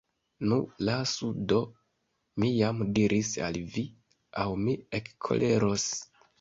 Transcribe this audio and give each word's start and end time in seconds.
Nu, 0.51 0.55
lasu 0.87 1.29
do, 1.51 1.59
mi 2.45 2.51
jam 2.55 2.81
diris 2.97 3.31
al 3.51 3.61
vi, 3.77 3.87
aŭ 4.47 4.51
mi 4.65 4.77
ekkoleros. 5.03 5.91